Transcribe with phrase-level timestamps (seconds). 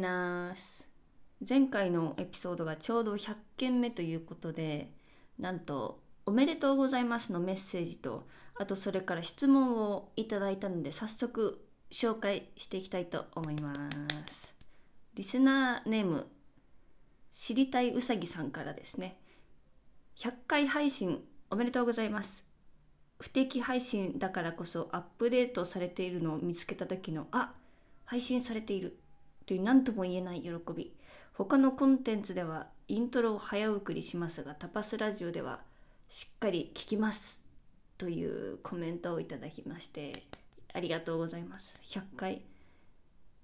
[0.00, 0.86] Muy buenas
[1.46, 4.92] 前回のエピソードがちょうど100件目ということで
[5.38, 8.26] なんと「おめでとうございます」のメッセージと
[8.58, 13.74] あとそれから質問をいただいたので早速紹介していきたいと思いま
[14.26, 14.56] す。
[15.14, 16.26] リスナーネーム
[17.34, 19.18] 知りたいうさぎさんからですね。
[20.16, 22.46] 100回配信おめでとうございます。
[23.18, 27.54] 不定期配信だからこそアップデートされているのを見つけた時のあ
[28.04, 28.98] 配信されている。
[29.50, 30.94] という何とも言えない喜び。
[31.32, 35.58] 他のコンテンツではイントロを早送りしますがタパスラジオでは
[36.08, 37.42] しっかり聞きます。
[37.98, 40.22] というコメントをいただきまして
[40.72, 41.80] ありがとうございます。
[41.84, 42.42] 100回。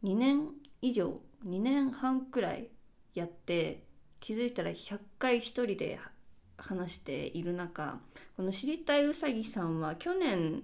[0.05, 2.69] 2年以上2年半くらい
[3.17, 3.83] やって
[4.21, 5.99] 気づいたら100回一人で
[6.57, 7.99] 話している中
[8.37, 10.63] この知りたいうさぎさんは去年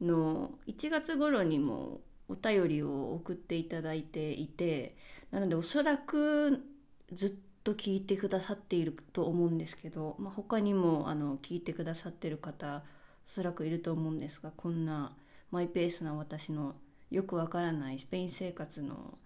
[0.00, 2.00] の1月頃にも
[2.32, 4.96] お便りを送っていただいていて
[5.30, 6.64] なのでおそらく
[7.12, 12.82] ずっと聞いてくださっていると思うんですけど、まあ、他にもあの聞いてくださってる方
[13.28, 15.14] おそらくいると思うんですがこんな
[15.50, 16.74] マイペースな私の
[17.10, 19.18] よくわからないスペイン生活の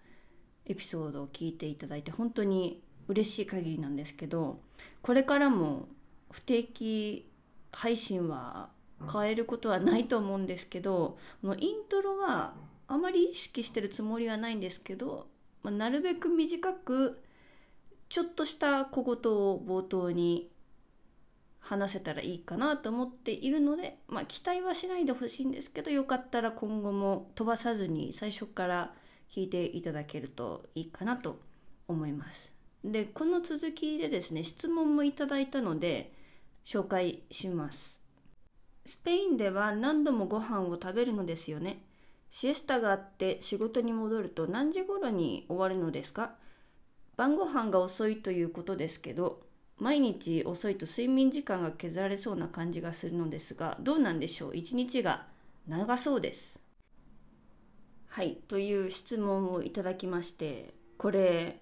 [0.65, 4.59] エピソードを聞いていただいて本当に嬉しい限りなんですけど
[5.01, 5.87] これからも
[6.31, 7.29] 不定期
[7.71, 8.69] 配信は
[9.11, 12.53] 変えることはないと思うんですけどこのイントロは
[12.87, 15.27] あまり意識してるつもりはないんですけど、
[15.63, 17.21] まあ、なるべく短く
[18.09, 20.49] ちょっとした小言を冒頭に
[21.59, 28.93] 話せたらいいかなと思っているので、まあ、期待はしないでほしいんですけどよかったら今後も飛ばさずに最初から
[29.29, 31.39] 聞いていただけるといいかなと
[31.89, 32.51] 思います。
[32.85, 36.13] でこの続きでですね質問もいただいたので
[36.65, 38.01] 紹介します。
[38.85, 41.81] スペインでは何度もご飯を食べるのですよね。
[42.39, 46.35] シエスタがあって仕事に戻ると何時頃に終わるのですか？
[47.15, 49.41] 晩ご飯が遅いということですけど
[49.79, 54.55] 毎日遅いと睡眠時間が削られそうな感じがするのですがどうなんでしょう？
[54.55, 55.25] 一日が
[55.67, 56.59] 長そうです。
[58.05, 61.59] はいという質問をいただきましてこれ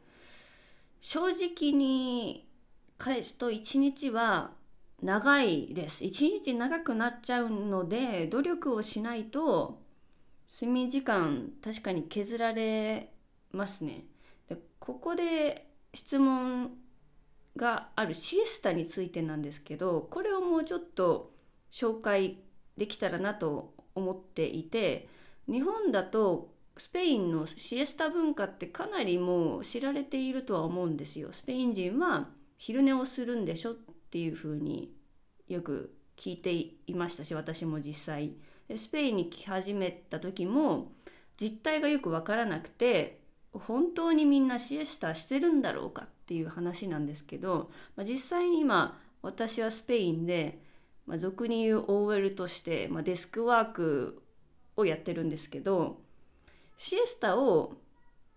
[0.99, 2.49] 正直に
[2.97, 4.51] 返すと一日は
[5.01, 6.03] 長いです。
[6.03, 9.84] 一日長くなっちゃうので努力をしないと
[10.47, 13.11] 睡眠時間確かに削られ
[13.51, 14.06] ますね
[14.50, 16.72] でここで質問
[17.56, 21.31] があるシエスタについてなんですけどこれをもうちょっと
[21.72, 22.38] 紹介
[22.78, 25.07] できたらなと思っていて
[25.47, 31.29] 日本だとスペインのシエスタ文化ってかなりもう知られているとは思うんですよ。
[31.31, 33.75] スペイン人は昼寝をするんでしょっ
[34.11, 34.94] ていうふうに
[35.47, 38.34] よく聞いていましたし私も実際
[38.67, 40.91] でスペインに来始めた時も
[41.39, 43.19] 実態がよく分からなくて
[43.51, 50.59] 本当にみんなシエスタしてるんだろうかっていう話なんですけど、まあ、実際に今私はスペインで、
[51.05, 54.21] まあ、俗に言う OL として、まあ、デスクワーク
[54.75, 55.99] をやってるんですけど
[56.77, 57.75] シエスタを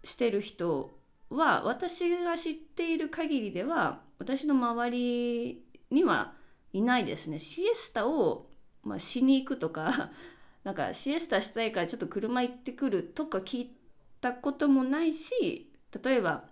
[0.05, 0.97] してる人
[1.31, 6.35] は私が知っている限りでは私の周りには
[6.73, 7.39] いないですね。
[7.39, 8.47] シエスタを
[8.83, 10.11] まあ、しに行くとか
[10.65, 13.77] なんかシエスタしたいからちょっと車行ってくるとか聞い
[14.21, 15.71] たこともないし
[16.03, 16.49] 例えば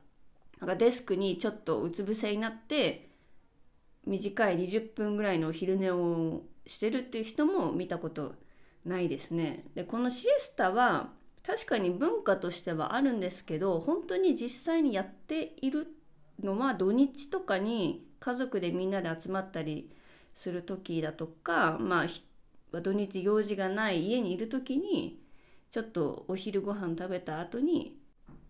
[0.60, 3.10] なんかデスクにちょっとうつ伏せになって
[4.06, 8.34] 短い20分ぐらいの昼寝をしてるっていう人も見たこと
[8.84, 9.64] ないですね。
[9.74, 15.88] でこのシエスタは確かに文化としてはあるんですけど本当に実際にやっている
[16.42, 19.90] のは土日とかに家族でみんなで集まったり
[20.36, 22.06] する時だとか、ま
[22.72, 25.18] あ、土日用事がない家にいる時に
[25.70, 27.98] ちょっとお昼ご飯食べた後に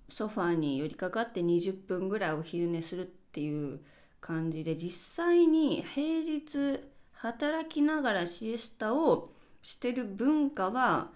[0.09, 3.81] ソファーに寄りかかって20分ぐらいお昼寝するっていう
[4.21, 6.81] 感じで実際に平日
[7.13, 9.33] 働きながらシエスタを
[9.63, 11.11] してる文化は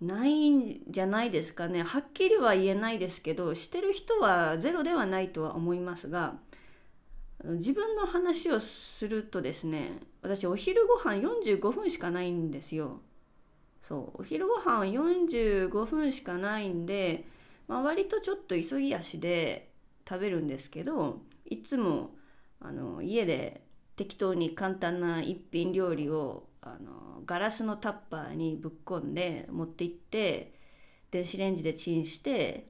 [0.00, 1.82] ないんじゃないですかね。
[1.82, 6.34] はっきりは言えないですけどしてる人はゼロではないとは思いますが
[7.44, 9.92] 自分の話をするとですね
[10.22, 13.00] 私お昼ご飯45分しかないんですよ。
[13.82, 17.24] そうお昼ご飯45分しかないんで、
[17.68, 19.70] まあ、割とちょっと急ぎ足で
[20.06, 22.10] 食べるんですけどいつも
[22.60, 23.62] あの家で
[23.96, 30.54] 適当に簡単な一品料理をあのガラスのタッパーにぶっ込んで持って行って
[31.10, 32.68] 電子レンジでチンして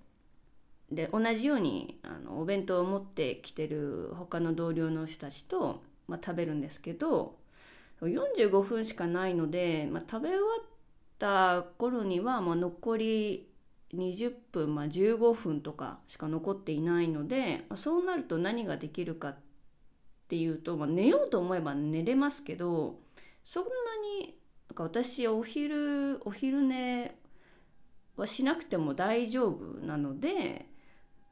[0.90, 7.36] で同じようにあのお弁当を持ってきてる他の同僚の人たちと、まあ、食べるんですけど
[8.00, 10.64] 45分しかないので、まあ、食べ終わっ
[11.18, 13.48] た頃にはもう残り
[13.94, 19.36] 20分、まあ、15分とかしか残っていないのでまあそうなると何ができるかっ
[20.28, 23.00] ていうと、まあ、寝ようと思えば寝れますけど
[23.44, 23.70] そんな
[24.20, 24.38] に
[24.68, 27.16] なんか私お昼お昼寝
[28.16, 30.66] はしなくても大丈夫なので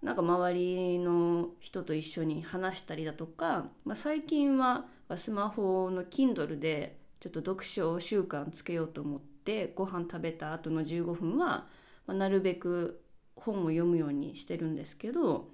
[0.07, 4.85] なんか周りの人と一緒に話したりだとか、まあ、最近は
[5.17, 11.67] スマホの Kindle でちょっと読書習慣つけようと思ってご飯食べた後の15分は、
[12.07, 13.03] ま、なるべく
[13.35, 15.49] 本を読むようにしてるんですけど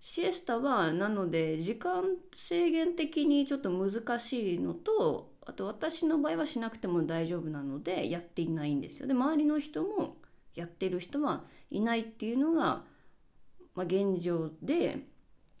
[0.00, 2.04] シエスタはなので時間
[2.34, 9.06] 制限的にちょっと難しいのとあと私の場合はしなくても大丈夫なのでやっていないんですよ。
[9.06, 10.16] で周りの人も
[10.54, 12.82] やってる人はいないっていうのが、
[13.80, 14.98] まあ、現状で、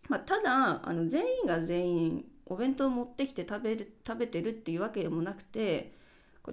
[0.08, 5.94] まあ、ただあの全員が全員お弁当持ってきて食べる食べてるっていうわけでもなくて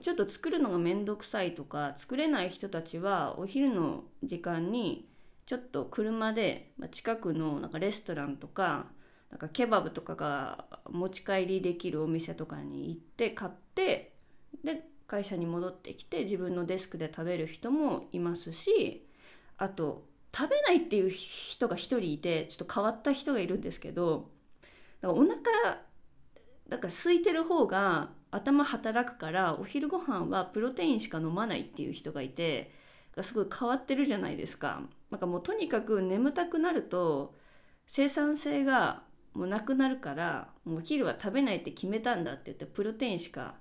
[0.02, 5.10] ちょっと作るのが面倒くさいとか作れない人たちはお昼の時間に
[5.46, 8.86] ちょっと車でま近くのなんかレストランとか
[9.30, 14.14] なんかケバブとかが持ち帰りできるお店とかに行って買って
[14.64, 19.06] で会社に戻ってきて自分のデスクで食べる人もいますし
[19.58, 20.06] あと
[20.38, 24.30] 食べないっていう人が1人いてちょっと変わった人がいるんですけど
[25.02, 25.34] だかお腹
[26.70, 32.72] だから空いてる方が頭働くからお昼ご飯はプロテインしか飲まないっていう人がいて
[33.22, 34.84] すごい変わってるじゃないですか。
[35.10, 37.34] なんかもうとにかく眠たくなると
[37.88, 39.02] 生産性が
[39.34, 43.56] もうなくなるからもうお昼は食べないって決めたんだって言ってプロテインしか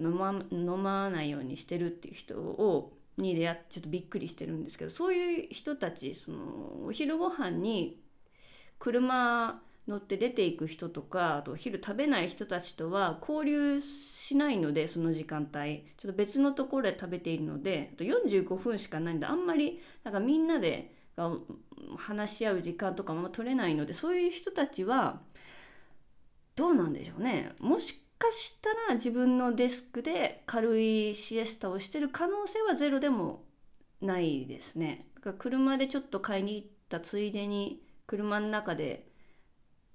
[0.00, 8.00] 飲ま飲まないようにしてるっていう人をに出会ってちょっとびっくりしてるんですけどそういう人たちそのお昼ご飯に
[8.78, 15.84] 車乗って出ていく人とかあとお昼食べない人たちとは交流しないのでその時間帯。
[15.98, 20.94] ちょっと別のところで食べているのであと45分しかないんであんまりなんかみんなで
[21.98, 25.20] 話し合う時間とかも取れないのでそういう人たちは
[26.56, 27.52] どうなんでしょうね。
[27.58, 33.44] もしかしたら自分のデスクで軽いシエスタをしてる可能性はゼロでも
[34.00, 35.06] ないですね。
[35.16, 39.08] だから車でちょっと買いに行ったついでに車の中で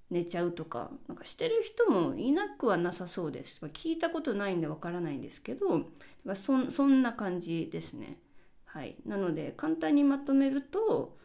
[0.10, 3.63] 寝ちゃうとかなんかしてる人もいなくはなさそうです。
[3.66, 5.89] 聞いたことないんでわからないんですけど
[6.36, 8.18] そそんな感じですね。
[8.65, 11.18] はい、なので簡単にまとめると、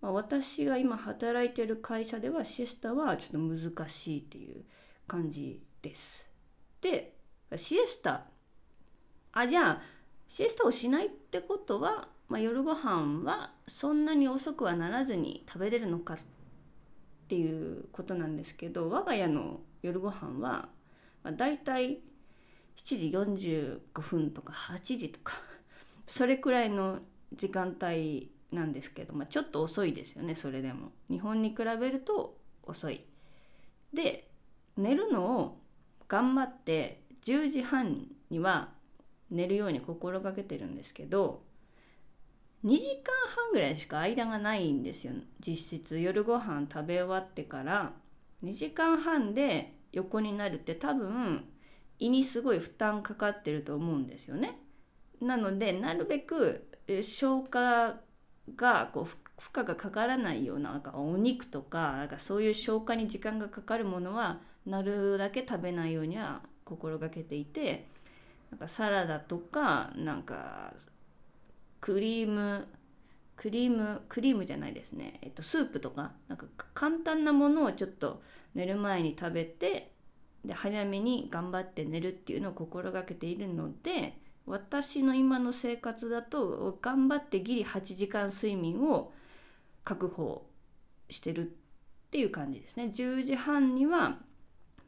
[0.00, 4.64] まあ、私が今働いてる会社ではシエスタはちょっと難しいっていう
[5.06, 6.27] 感じです。
[6.80, 7.14] で
[7.56, 8.24] シエスタ。
[9.32, 9.82] あじゃあ
[10.28, 16.16] シエスタをしないってことは、まあ、夜ご飯はそんなに遅くはならずに食べれるのかっ
[17.28, 20.68] ていうことなんですけど我が家の夜ご飯は、
[21.22, 22.00] まあ、大体
[22.76, 25.34] 7時45分とか8時とか
[26.06, 27.00] それくらいの
[27.34, 30.92] 時間帯なんですけど、まあ、ちょっと遅いですよねそれでも。
[31.10, 33.04] 日本に比べると遅い。
[33.92, 34.30] で
[34.76, 35.58] 寝るのを
[36.08, 38.70] 頑張って10時半には
[39.30, 41.42] 寝るように心がけてるんですけど
[42.64, 45.12] 2時間半ぐらいしか間がないんですよ
[45.46, 47.92] 実質夜ご飯食べ終わってから
[48.42, 51.44] 2時間半で横になるって多分
[51.98, 54.60] 胃にすごい負担かかってると思うんですよね。
[55.20, 56.68] なのでなるべく
[57.02, 57.96] 消化
[58.54, 59.16] がこう負
[59.56, 67.86] 荷がかからないようななんかお肉とかなんかそういう消化に時間がかかるものはなるだけ食べないようには心がけていて
[68.50, 70.74] なんかサラダとかなんか
[71.80, 72.66] クリーム
[73.36, 78.20] クリームクリームじゃないですね、えっと、スープとかなんか簡単なものをちょっと
[78.54, 79.92] 寝る前に食べて
[80.44, 89.12] で早めに頑張って寝るっていうのを心がけているので私の今の生活だと頑張ってギリ8時間睡眠を
[89.84, 90.46] 確保
[91.10, 91.50] してるっ
[92.10, 92.90] ていう感じですね。
[92.94, 94.18] 10時半には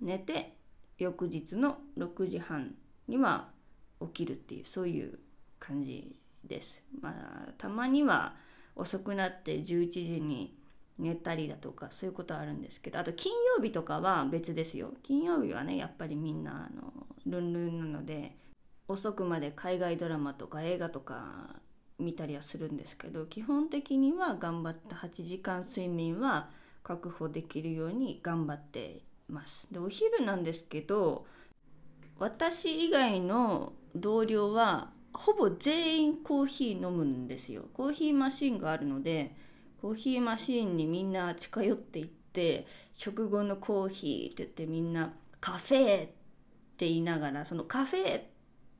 [0.00, 0.56] 寝て
[0.98, 2.74] 翌日の6時半
[3.08, 3.48] には
[4.00, 5.18] 起きるっていうそういう
[5.58, 6.82] 感じです。
[7.00, 7.10] ま
[7.48, 8.34] あたまには
[8.76, 10.56] 遅くなって11時に
[10.98, 16.92] 寝たりだとかそういうことはあるんですけどあと金曜日とかは別ですよ金曜日はねやっぱりみんなあの
[17.26, 18.36] ルンルンなので
[18.86, 21.56] 遅くまで海外ドラマとか映画とか
[21.98, 26.50] 見たりはするんですけど基本的には頑張った8時間睡眠は
[26.82, 29.68] 確保できるように頑張ってます。
[29.70, 31.26] でお昼なんですけど
[32.18, 37.64] 私以外の同僚はほぼ全員コーヒー飲むんですよ。
[37.72, 39.34] コーヒーマシンがあるので
[39.80, 46.06] コーヒーマシンにみんな近寄っていって食後のコーヒーって言ってみんなカフェっ
[46.76, 48.22] て言いながらそのカフェっ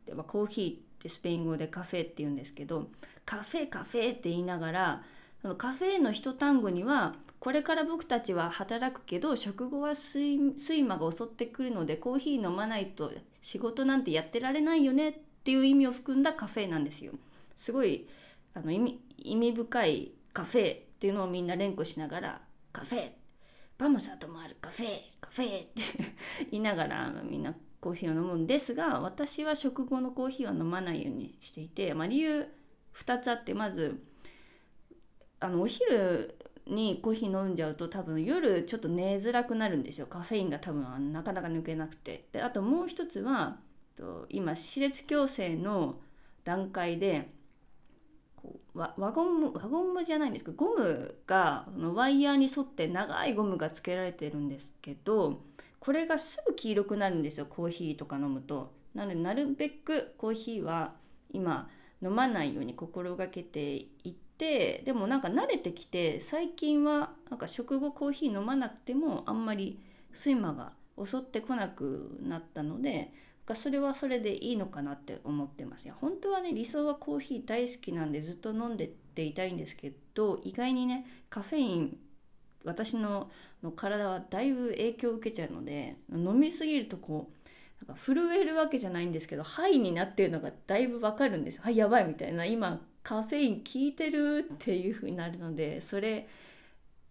[0.07, 2.89] て、まあ、コーヒーっってスペイン語でカフェって言うんですけど
[3.25, 5.03] カフェカフェって言いながら
[5.41, 17.13] そのカフェの一単語にはこれから僕たちは働くけど食後は睡魔が襲ってくるのでコーヒー飲まないと仕事なんてやってられないよねっていう意味を含んだカフェなんですよ。
[17.57, 18.07] すごい
[18.55, 22.41] あの意味意味深いカフェっていうのをみんな連呼しながら
[22.73, 23.11] カフェ
[23.79, 25.71] バムサともあるカフェカフェって
[26.51, 32.47] 言いながらみんなコーヒーを飲むんですが私は食後のコーヒーは飲まないようにしていて、まあ、理由
[32.95, 34.03] 2つあってまず
[35.41, 36.37] あのお昼
[36.71, 43.59] にコーヒー飲んじゃうと多分夜ちょっと寝づらくなるんですよカフェインが多分なかなか抜けなくてであともう一つは
[44.29, 46.01] 今歯列矯正の
[46.45, 47.31] 段階で
[48.37, 55.43] こうワゴンムワゴンムじゃないんですけどゴムがのワイヤーに沿って長いゴムがつけられてるんですけど
[55.79, 58.73] これがすぐ黄色くなるんですよコーヒーとか飲むと。
[58.95, 60.95] なのでなるべくコーヒーは
[61.33, 61.69] 今
[62.03, 69.79] 飲まないように心がけていてってでもなんか慣れてきて最近はなんか食後コーヒー飲まなくてもあんまり
[70.15, 70.73] 睡魔が
[71.05, 73.13] 襲ってこなくなったので
[73.55, 75.85] それはそれでいいのかなって思ってます。
[75.85, 81.99] いや本当はね理想はコーヒー大好きなんでずっと飲んでっていたいんですけど意外にねカフェイン
[82.65, 83.29] 私の
[83.63, 87.31] の体はだいぶ影響を受けちゃうので飲みすぎるとこ
[87.83, 91.61] うなんか震えるわけじゃないんですけどハイになってるのがだいぶわかるんです。
[91.61, 96.29] はいやばいみたいな今カフェイン効いてるっていう風になるのでそれ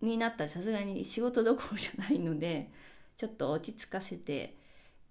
[0.02, 2.72] になったらさすがに仕事どころじゃないので
[3.18, 4.56] ちょっと落ち着かせて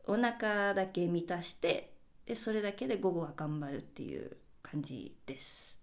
[0.05, 1.93] お腹だけ満たして
[2.25, 5.79] でそれだけで午後は頑張るっていう感じです。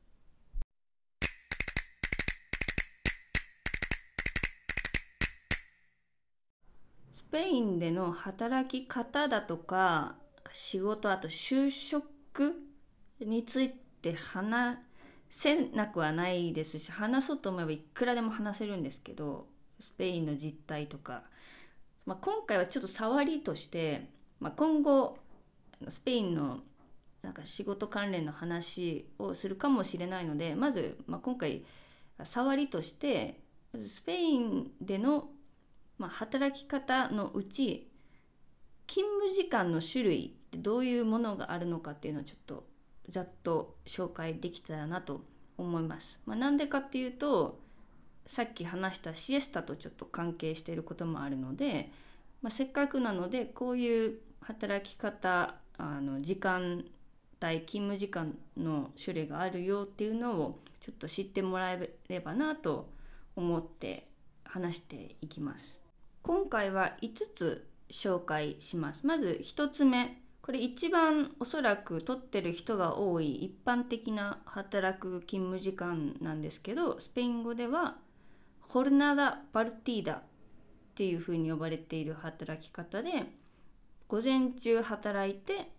[7.13, 10.15] スペインでの働き方だとか
[10.53, 12.53] 仕事あと就職
[13.19, 13.73] につい
[14.05, 14.77] て話
[15.31, 19.47] せなくはないですし話そうと思えばいくらでも話せるんですけど
[19.79, 21.23] スペインの実態とか、
[22.05, 24.07] まあ、今回はちょっと触りとして、
[24.39, 25.17] まあ、今後
[25.89, 26.59] スペインの
[27.23, 31.63] なんか仕事関連の話をするかもしれないのでまず、まあ、今回
[32.23, 33.41] 触りとして
[33.73, 35.29] まずスペインでの、
[35.97, 37.89] まあ、働き方のうち
[38.87, 42.74] 勤務時間の種類ってどういうものがあるのかっていうのをちょっと
[43.09, 45.21] ざっと紹介できたらなと
[45.57, 46.19] 思います。
[46.25, 47.59] まあ、なんでかっていうと
[48.27, 51.91] さっき話したシエスタとちょっと関係していることもあるので、
[52.41, 56.85] まあ、せっかくなのでこういう働き方あの時間
[57.41, 62.89] 帯勤務時間の種類があるよっていうのをちょっと知ってもらえればなと
[63.35, 64.07] 思って
[64.43, 65.81] 話していきます。
[66.21, 69.05] 今回は5つ紹介します。
[69.05, 77.95] まず1つ目これ一番おそらく取ってる人が多い一般的な働く勤務時間なんですけどスペイン語では
[78.61, 80.23] ホルナダ・パルティーダっ
[80.93, 83.23] ていうふうに呼ばれている働き方で
[84.07, 85.71] 午前中働いて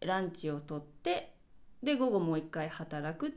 [0.00, 1.34] ランチをとって
[1.82, 3.30] で午後もう一回働くっ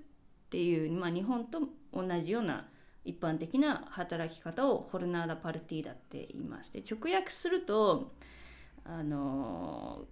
[0.49, 1.59] ていう、まあ、日本と
[1.91, 2.69] 同じような
[3.03, 6.71] 一般的な働き方をホルナーダ・パルティーダって言います。
[6.71, 8.13] で直訳すると
[8.85, 10.05] あの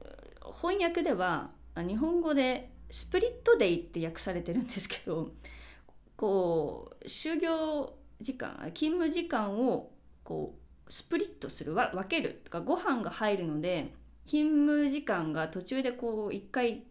[0.61, 5.31] 翻訳では日本語でスプリットデイって訳されてるんですけど
[6.15, 9.91] こう就業時間勤務時間を
[10.23, 10.55] こ
[10.87, 13.93] うスプリットする分けるとかご飯が入るので
[14.25, 16.83] 勤務時間が途中でこう一回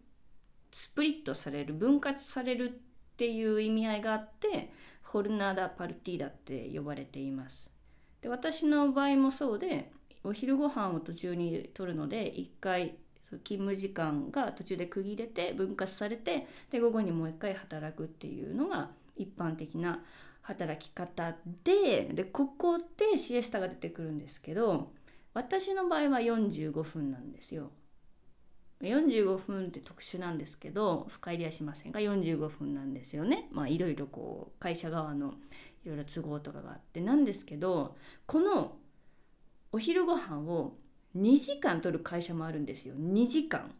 [0.73, 4.71] スプリットされる分割されるっていう意味合いがあって
[5.03, 7.71] ホルナーダ・パルティーダって呼ばれています。
[8.21, 9.91] で私の場合もそうで
[10.27, 12.97] お昼ご飯を途中にとるので1回
[13.45, 20.03] 勤務時間が途中で区切れて分割されてで午後にもう一回働くっていうのが一般的な
[20.43, 24.91] 働き方ででここでシエスタが出てくるんですけど
[25.35, 27.71] 私の場合は45分なんですよ。
[28.83, 33.49] 45分って特殊なんですけど深入りはしませんが45分なんですよね。
[33.51, 35.35] まあいろいろこう会社側の
[35.85, 38.77] いろいろ都合とかがあってなんですけどこの
[39.77, 40.79] お昼ご飯を
[41.19, 43.75] 2時間取る会社もあるんですよ2時間。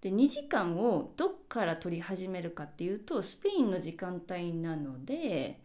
[0.00, 5.60] で2時間をどっから取り始めるかっていうとスペインの時間帯なので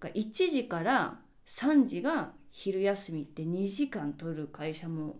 [0.00, 5.16] 1時から3時が昼休みって2時間取る会社も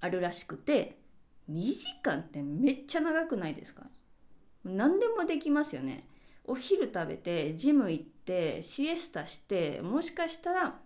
[0.00, 0.98] あるらしくて
[1.48, 3.84] 2時間ってめっちゃ長くないですか？
[4.64, 6.08] 何でもできますよね。
[6.44, 10.80] お昼食べてジム行ってシエスタしてもしかしたら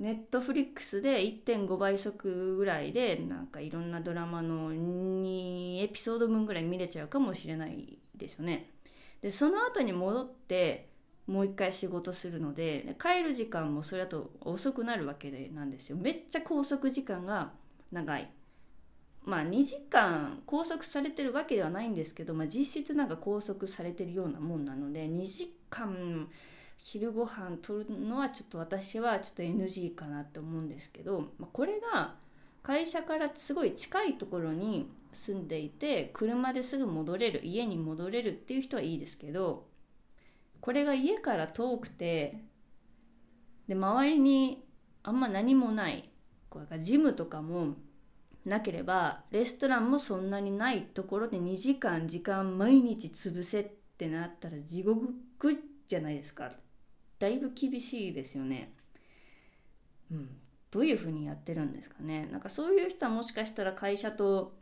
[0.00, 8.70] ネットフリックスで1.5倍速ぐらいでなんかいろんなドラマの2エピソード分ぐらい見れちゃうかもしれないですよね。
[9.22, 10.88] でその後に戻って
[11.26, 15.96] もう一回仕事するので帰る時間もそれだと遅くなるわけなんですよ。
[15.96, 17.52] めっちゃ拘束時間が
[17.90, 18.30] 長い。
[19.24, 26.28] まあ2時間拘束されてるわけではないんですけど、まあ、実質なんか拘束されてるようなもんなので2時間
[26.78, 32.14] 昼ご飯取るのはちょっと私はちょっと NG かなって思うんですけど、まあ、これが
[32.62, 39.66] 会社からすごい近いところに住んでいて車ですぐ戻れる家に戻れるっていう人はいいですけど
[40.60, 42.38] これが家から遠くて
[43.66, 44.64] で周りに
[45.02, 46.08] あんま何もない
[46.50, 47.74] これジムとかも
[48.44, 55.56] なければレストランもそんなにないところで2時間時間毎日潰せってなったら地獄
[55.86, 56.52] じゃないですか。
[57.18, 58.72] だいぶ厳しいですよね。
[60.10, 60.28] うん、
[60.70, 64.56] どういうふうにやってるんですかねなんかそういう人はもしかしたら会社と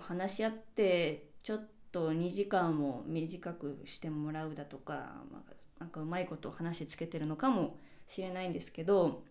[0.00, 4.92] 話し合ってちょっと2時間を短くしてもらうだとか、
[5.30, 9.22] まあ、なんかうまいことを話つけてるのかもしれないんですけど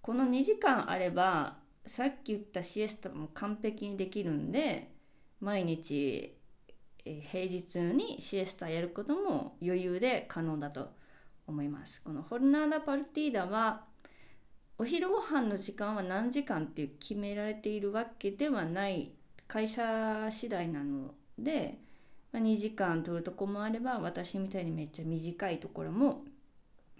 [0.00, 4.92] この2時間あればさっき言ったシエスタも完璧にできるんで
[5.40, 6.36] 毎日
[7.04, 10.90] 平日にシエスタやることも余裕で可能だと
[11.46, 12.02] 思います。
[12.02, 13.84] このホルナーダ・パルティーダは
[14.78, 19.12] お昼ご飯の時間は何時間っていう決められているわけではない
[19.46, 21.78] 会社次第なので、
[22.32, 26.24] ま、2時間取るとこもあれば私みたいにめっちゃ短いところも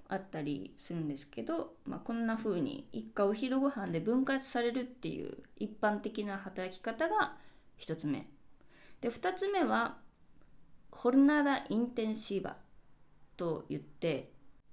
[0.08, 7.36] あったりするんですけど、まあ、こんな風に一回お昼ご飯で分割されるっていう一般的な働き方が
[7.80, 8.26] 1つ目
[9.00, 9.96] で2つ目は
[10.90, 12.56] コルナダ・インテンシーバ
[13.42, 14.30] と言って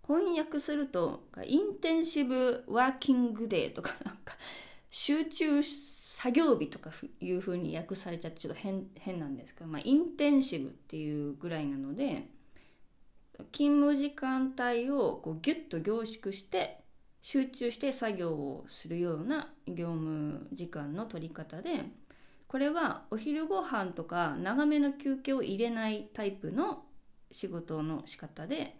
[0.07, 4.35] 翻訳するとインテンシブワーキングデーとかなんか
[4.91, 12.27] 集中作業日とかいう風に訳されちゃってちょっと変変なんですけど、まあ、インテンシブっていうぐらいなので
[13.51, 16.82] 勤務時間帯をこうギュッと凝縮して
[17.23, 21.86] 集中して作業をするような業務時間の取り方で
[22.47, 26.84] これはお昼ご飯とか長めの休憩を入れないタイプの
[27.31, 28.77] 仕事の仕方で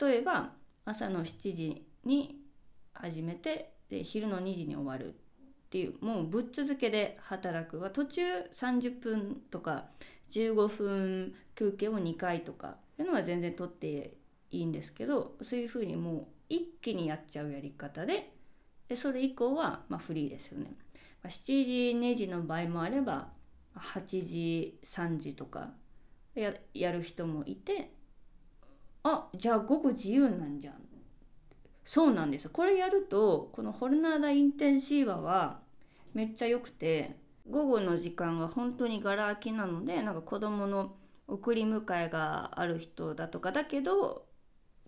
[0.00, 0.52] 例えば
[0.84, 2.40] 朝の7時に
[2.92, 8.22] 始めてで昼の2時に終わるっていうもうぶっ続けで働くは途中
[8.54, 9.86] 30分とか
[10.30, 14.14] 15分休憩を2回とかいうのは全然取って
[14.50, 18.32] いいんですけどそういうふうにもう一気にやっちゃうやり方で
[18.88, 20.72] でそれ以降はまフリーですよね。
[21.24, 21.62] 7時
[21.98, 23.28] 2時の場合もあれば
[23.76, 25.70] 8時3時とか
[26.40, 27.90] ややる人もいて
[29.02, 30.88] あじゃあ午後自由なんじゃん。
[31.88, 35.60] そうなんですこれやるとこのホルナーダインテンシーバは
[36.12, 37.16] めっちゃ良くて
[37.48, 40.92] 午後の時間が本当にガラ空きなのでなんか子供の
[41.26, 44.26] 送り迎えがある人だとかだけど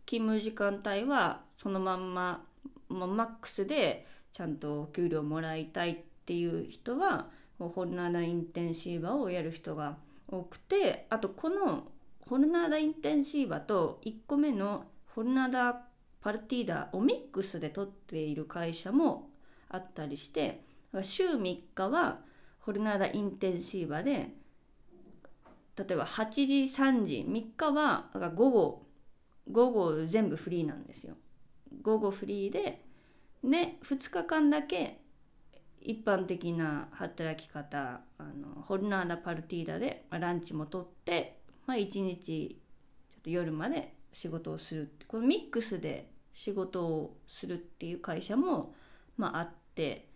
[0.05, 2.45] 勤務時間帯はそのまんま、
[2.91, 9.97] マックスでちゃんとお給料もらいたいっていう人はホルナーダインテンシーバをやる人が
[10.31, 11.89] 多くてあとこの
[12.29, 15.83] ホルナーダインテンシーバと1個目のホルナーダ
[16.21, 19.31] パルティーダをミックスで取っている会社も
[19.69, 20.63] あったりして
[21.03, 22.21] 週3日は
[22.61, 24.29] ホルナーダインテンシーバで
[25.77, 28.87] 例えば8時3時3日は午後
[29.51, 31.15] 午後全部フリーなんですよ。
[31.83, 32.83] 午後フリーで
[33.43, 35.00] で2日間だけ
[35.81, 42.59] 一般的な働き方あのホルナーダ・パルティーダで、まあ、ランチもとって、まあ、1日
[43.13, 48.75] ちょっと夜まで仕事をするこのミックスで仕事をするっていう会社も、
[49.17, 50.11] まあ、あって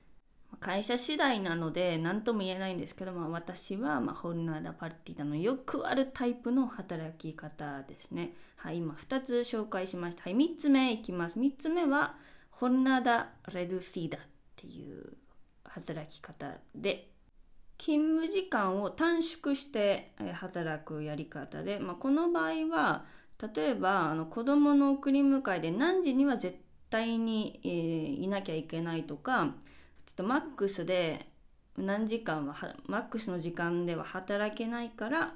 [0.61, 8.35] 会社次第なので何とも言えないんですけど、まあ、私は、まあ、ホルナーダ・パルティーダのよくあるタイプの働き方ですね。
[8.57, 10.25] はい、今2つ紹介しました。
[10.25, 11.39] はい、3つ目いきます。
[11.39, 12.17] 3つ目は、
[12.51, 14.21] ホルナーダ・レドゥシーダっ
[14.57, 15.17] ていう
[15.75, 17.11] 働き方で、
[17.79, 23.05] 勤務時間を短縮して働くやり方で、まあ、この場合は、
[23.55, 26.57] 例えばあの子供の送り迎えで何時には絶
[26.89, 29.55] 対に、えー、いなきゃいけないとか、
[30.07, 31.27] ちょっとマックスで
[31.77, 32.55] 何時間は
[32.87, 35.35] マックスの時間では働けないから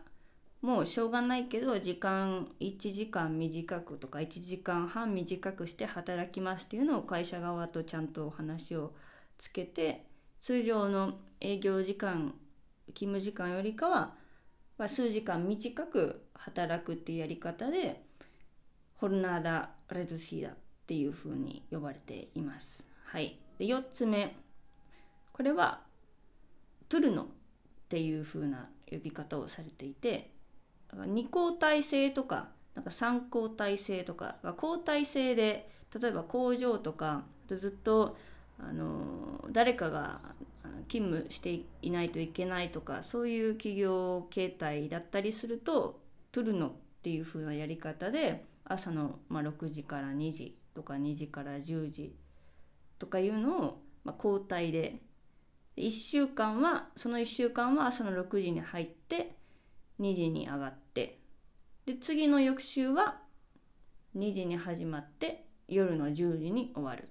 [0.61, 8.92] もうしょうがないけど時間1時間短くとか1時間半短くして働きますっていうのを会社側とちゃんとお話を
[9.38, 10.07] つけて
[10.48, 12.32] 通常の営業時間
[12.94, 14.14] 勤務時間よりかは、
[14.78, 18.02] まあ、数時間短く働くっていうやり方で
[18.96, 20.54] ホルナーダ・レドシーダっ
[20.87, 22.87] ていうふうに呼ばれています。
[23.04, 24.37] はいで4つ目
[25.34, 25.82] これは
[26.88, 27.26] トゥルノっ
[27.90, 30.30] ていう風な呼び方をされていて
[30.94, 38.16] 二交代制とかなんか3交代制とか交代制で例えば工場とかずっと
[38.58, 40.20] あの誰かが
[40.88, 46.00] 勤務していないといけないとかそういう企業形態だったりすると
[46.32, 46.70] トゥルノっ
[47.02, 52.16] ていう風なやり方で朝の、まあ、6時から2時とか2時から10時
[52.98, 54.96] とかいうのを、まあ、交代で
[55.76, 59.36] 1週間はその1週間は朝の6時に入って
[60.00, 61.20] 2時に上がって
[61.86, 63.18] で次の翌週は
[64.16, 67.08] 2時に始まって夜の10時に終わる。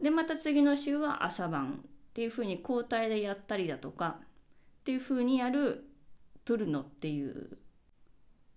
[0.00, 5.84] でまた次の週は朝晩っていうふうに交代でやったりだとかっていうふうにやる
[6.44, 7.58] トゥルノっていう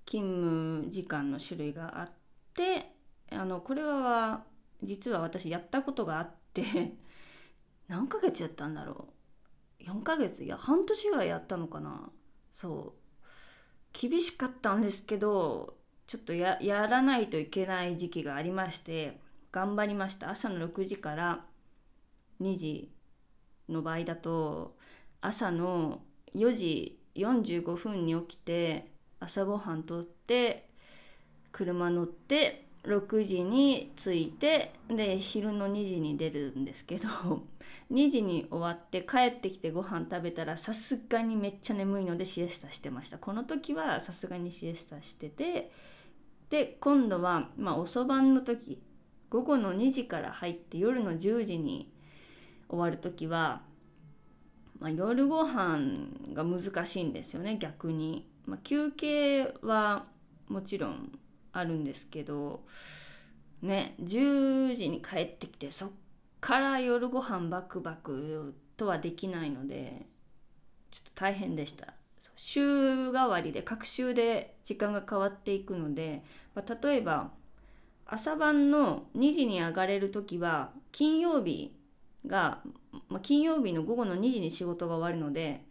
[0.06, 2.10] 勤務時間の種類があっ
[2.54, 2.93] て
[3.32, 4.43] あのこれは
[4.84, 6.95] 実は私やったことがあって
[7.88, 9.10] 何ヶ月やったんだろ
[9.80, 9.84] う。
[9.84, 12.12] 4ヶ月いや半年ぐらいやったのかな。
[12.54, 13.01] そう。
[13.93, 15.75] 厳しかったんですけど
[16.08, 19.19] ちょっとやらないといけない時期がありまして
[19.51, 20.29] 頑張りました。
[20.29, 21.45] 朝の6時から
[22.41, 22.91] 2時
[23.69, 24.75] の場合だと
[25.21, 26.01] 朝の
[26.33, 30.69] 4時45分に起きて朝ごはんとって
[31.51, 37.07] 車乗って6時に着いてで昼の2時に出るんですけど
[37.91, 43.17] 2時に終わって帰ってきてご飯食べたらさすがにめっちゃ眠いのでシエスタしてました。
[43.17, 45.71] この時はさすがにシエスタしてて
[46.49, 48.81] で今度は、まあ、遅番の時
[49.32, 51.89] 午後の2時から入って夜の10時に
[52.70, 53.62] 終わる時は、
[54.78, 55.80] まあ、夜ご飯
[56.34, 60.06] が難しいんですよね逆に、まあ、休憩は
[60.50, 61.17] もちろん
[61.54, 62.65] あるんですけど
[63.62, 65.89] ね10時に帰ってきてそっ
[66.41, 70.08] から夜ご飯バクバクとはできないので
[70.91, 71.94] ちょっと大変でした。
[72.36, 76.24] 週替わりで各週で時間が変わっていくので、
[76.56, 77.30] まあ、例えば
[78.13, 81.74] 朝晩の2時に上がれる時は金曜日
[82.28, 82.60] が、
[83.08, 85.63] まあ、金曜日の午後の2時に仕事が終わるので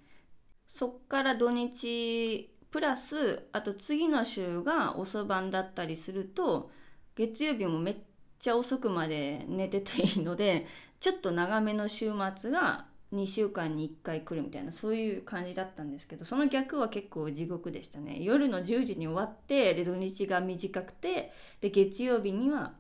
[0.66, 6.70] そっから土日プラスあと次の週が遅番だったりすると
[7.14, 7.96] 月曜日もめっ
[8.38, 10.66] ちゃ遅くまで寝てていいので
[10.98, 18.18] ちょっと長めの週末が2週間に1回来るみたいなそういう感じだったんですけどその逆は結構地獄でしたね。
[18.20, 22.75] 夜の10時に終わってで土日が短くてで月曜日には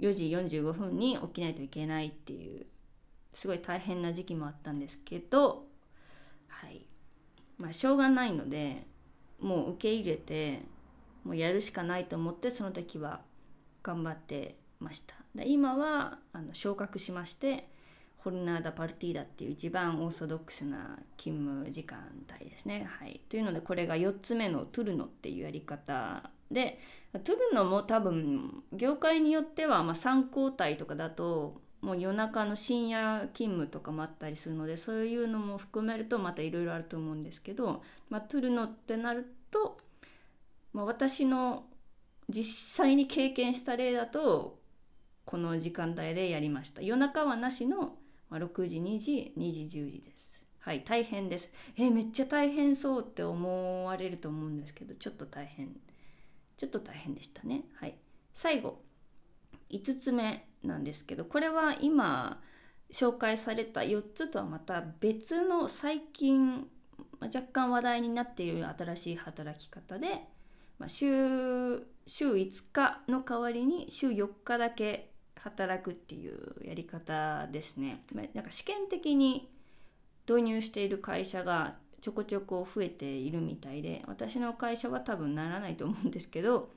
[0.00, 2.66] 4時45分に起きないといけないっていう
[3.34, 5.66] すごい大変な時期もあったんですけど
[6.48, 6.82] はい。
[7.58, 8.86] まあしょうがないので
[9.38, 10.62] もう受け入れて
[11.24, 13.20] もうやるしかないと思ってその時は
[13.82, 15.14] 頑張ってました。
[15.34, 17.68] で今はあの昇格しまして
[18.22, 21.98] ホルナーダ・パルティーダっていう一番オーソドックスな勤務時間
[22.38, 22.86] 帯ですね。
[22.98, 26.78] はい、というのでこれが4つ目のトゥルノっていうやり方で
[27.12, 39.78] トゥルノも多分業界によってはま3交代とかだともう夜中の深夜勤務とかもあったりするのでそういうのも含めるとまたいろいろあると思うんですけど、まあ、トゥルノってなると、
[40.74, 41.64] まあ、私の
[42.28, 42.44] 実
[42.84, 44.58] 際に経験した例だと
[45.24, 47.94] この時間帯でやりました夜中はなしの
[48.38, 50.44] 6時2時2時10時です。
[50.60, 51.50] はい大変です。
[51.76, 55.74] えー、めっちゃ大変そうって思われると思うんですけどちょっと大変。
[56.56, 57.64] ちょっと大変でしたね。
[57.74, 57.96] はい。
[58.34, 58.82] 最後
[59.70, 62.40] 5つ目なんですけどこれは今
[62.92, 66.66] 紹介された4つとはまた別の最近
[67.20, 70.24] 若干話題になっている新しい働き方で、
[70.78, 75.09] まあ、週週5日の代わりに週4日だけ
[75.42, 78.04] 働くっていうやり方ですね。
[78.34, 79.50] なんか試験的に
[80.28, 86.70] 導入している会社がちょこちょこ増えているみたいで私の会社は多分ならないと思うんですけど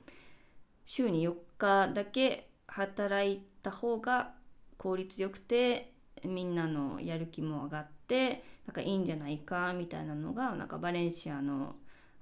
[0.84, 4.32] 週に4日だけ働いた方が
[4.76, 5.92] 効率よくて
[6.24, 11.76] みんなのやる気も上がってなんかいいんじゃないかみたいなのがなんかバレンシアの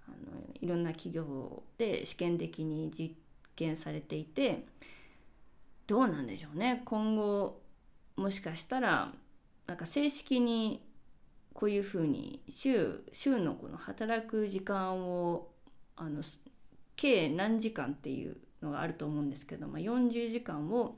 [0.06, 0.16] あの
[0.60, 3.14] いろんな企業で試験的に実
[3.54, 4.66] 験されていて
[5.92, 6.80] どうなんでしょうね。
[6.86, 7.60] 今後
[8.16, 9.12] もしかしたら
[9.66, 10.82] なんか正式に
[11.52, 15.50] こういうふうに週週のこの働く時間を
[15.96, 16.22] あの
[16.96, 20.96] 計何時間っていうのがあると思うんですけど、まあ、40時間を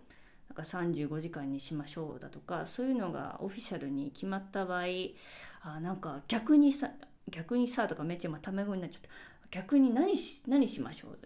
[0.48, 4.85] なんか35時間にしましょうだとかそういうのがオフィシャルに決まった場合
[5.62, 6.88] あなんか逆にさ
[7.28, 9.09] 逆にさとかめっちゃ今タメ語になっちゃった
[9.50, 11.18] 逆に何し何しましょう？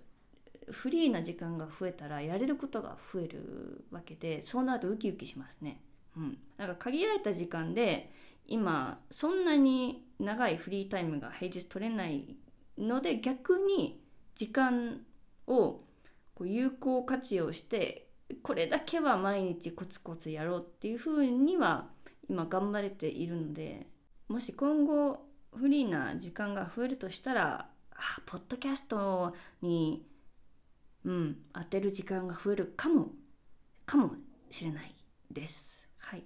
[0.73, 5.81] フリーな時間が増えたらやれることが増えるわけでそうなるとウキウキしますね。
[6.17, 8.13] うん、なんか限られた時間で
[8.47, 12.37] 今そんなに長いフリータイムが平日取れない
[12.77, 14.01] ので逆に
[14.35, 15.01] 時間
[15.47, 15.81] を
[16.35, 18.09] こう有効活用して
[18.43, 21.89] これだけは毎日コツコツやろうっていうふうには
[22.29, 23.87] 今頑張れているので
[24.29, 30.07] もし今後フリーな時間が増えるとしたらあポッドキャストに
[31.05, 33.09] うん当てる時間が増えるかも
[33.87, 34.13] かも
[34.51, 34.95] しれない
[35.31, 35.89] です。
[35.99, 36.23] はい、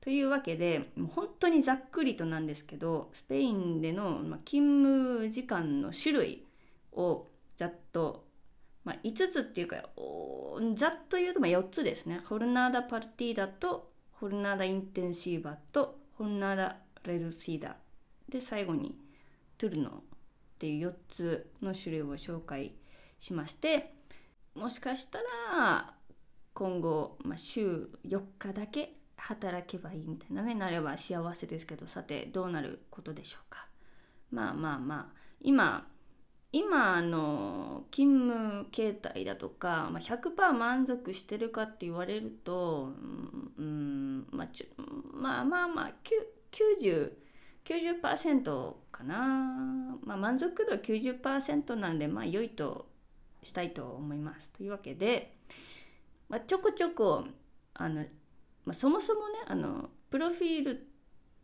[0.00, 6.46] というわけでもう本当にざっくりとなんですけどスペインでの、ま勤務時間の種類
[6.92, 7.26] を
[7.56, 8.24] ざっと、
[8.84, 9.76] まあ、5つっていうか
[10.76, 12.20] ざっと言うとま4つですね。
[12.28, 17.76] ホルナーダ・パルティーダとホルナーダ・インテンシーバとホルナーダ・レドシーダ
[18.28, 18.98] で最後に
[19.56, 19.92] トゥルノっ
[20.58, 22.72] ていう4つの種類を紹介
[23.20, 23.94] しまして
[24.58, 25.18] もしかした
[25.52, 25.94] ら
[26.54, 33.68] 今後、まあ、週4日だけ働けばいいみたいなねなれば幸せですけどさてどうなることでしょうか。
[34.30, 35.86] まあまあまあ今
[36.50, 42.92] 今の勤務形態だとか、まあ、100%満足してるかって言われると、
[43.58, 44.48] うん、まあ、
[45.12, 45.92] まあまあまあ
[46.50, 47.12] 90
[47.68, 52.86] 90%かな、まあ、満足度90%なんでまあ良いと
[53.42, 54.50] したいと思います。
[54.50, 55.36] というわけで、
[56.28, 57.24] まあ、ちょこちょこ
[57.74, 58.04] あの、
[58.64, 60.88] まあ、そもそもねあのプロフィール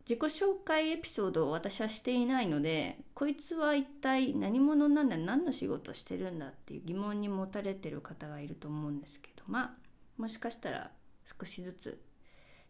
[0.07, 10.91] 自己紹介エピソードを私はしていないのでこいつは一体何者なんだ何の仕事してるんだっていう疑問に持たれてる方がいると思うんですけどまあもしかしたら
[11.39, 12.01] 少しずつ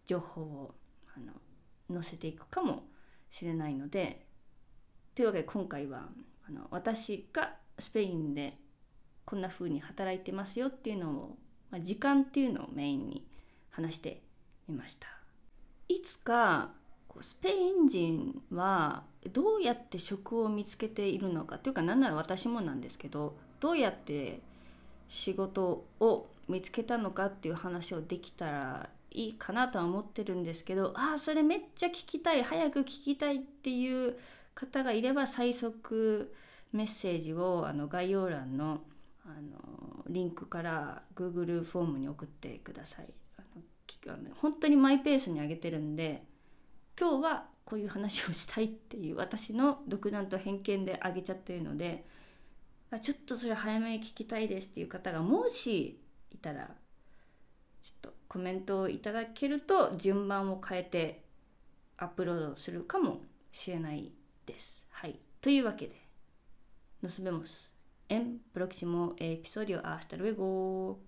[0.06, 0.76] 情報を
[1.16, 2.84] あの載せていくかも
[3.30, 4.26] しれないので
[5.14, 6.08] というわけで今回は
[6.48, 8.58] あの私がスペインで
[9.26, 11.38] こんな風に働いてますよっていうのを、
[11.72, 13.26] まあ、時間っていうのをメインに
[13.72, 14.22] 話して
[14.68, 15.08] みました。
[15.90, 16.72] いつか
[17.22, 24.42] スペイン人はどうやって職を見つけているのかというか何なら私もなんですけどどうやって
[25.08, 34.18] 仕事を見つけたのかっていう話をできたらいいかなとは思ってるんですけどああそれめっちゃ聞きたい早く聞きたいっていう
[34.54, 36.34] 方がいれば最速
[36.74, 38.82] メッセージをあの概要欄の
[39.26, 43.08] あのリンクから Google フォームに送ってください
[44.08, 46.24] あの本当にマイペースに上げてるんで
[47.00, 52.06] 今日はこういう話をしたいっていう私の独断と偏見で上げちゃってるので
[52.92, 56.00] あちょっとそれ早めに聞きたいですっていう方がもし
[56.32, 56.70] いたら
[57.82, 61.24] ちょっとコメントをいただけると順番を変えて
[61.98, 64.14] アップロードするかもしれない
[64.46, 64.86] です。
[64.92, 65.20] はい。
[65.42, 65.96] というわけで、
[67.02, 67.75] nos vemos
[68.10, 69.82] en próximo episodio.
[69.84, 71.00] Hasta luego.